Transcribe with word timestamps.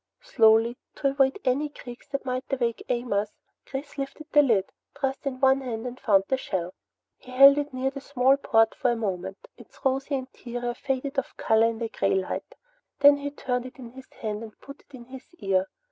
Slowly, 0.23 0.77
to 0.95 1.09
avoid 1.09 1.37
any 1.45 1.69
creaks 1.69 2.07
that 2.07 2.25
might 2.25 2.51
awake 2.51 2.83
Amos, 2.89 3.29
Chris 3.67 3.99
lifted 3.99 4.25
the 4.31 4.41
lid, 4.41 4.71
thrust 4.95 5.27
in 5.27 5.39
one 5.39 5.61
hand 5.61 5.85
and 5.85 5.99
found 5.99 6.23
the 6.27 6.37
shell. 6.37 6.73
He 7.19 7.29
held 7.29 7.59
it 7.59 7.71
near 7.71 7.91
the 7.91 8.01
small 8.01 8.35
port 8.35 8.73
for 8.73 8.89
a 8.89 8.95
moment, 8.95 9.47
its 9.57 9.77
rosy 9.85 10.15
interior 10.15 10.73
faded 10.73 11.19
of 11.19 11.37
color 11.37 11.67
in 11.67 11.77
the 11.77 11.87
gray 11.89 12.15
light. 12.15 12.55
Then 13.01 13.17
he 13.17 13.29
turned 13.29 13.67
it 13.67 13.77
in 13.77 13.91
his 13.91 14.11
hand 14.11 14.41
and 14.41 14.59
put 14.59 14.79
it 14.79 14.89
to 14.89 15.03
his 15.03 15.35
ear. 15.37 15.67